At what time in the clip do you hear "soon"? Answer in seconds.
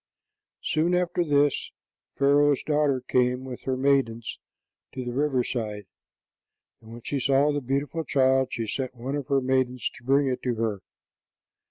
0.63-0.95